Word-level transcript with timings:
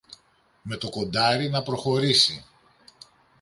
με 0.61 0.77
το 0.77 0.89
κοντάρι 0.89 1.49
να 1.49 1.63
προχωρήσει. 1.63 2.45